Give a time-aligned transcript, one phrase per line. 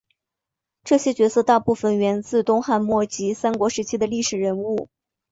[0.83, 4.89] 这些角色大部份源自东汉末及三国时期的历史人物。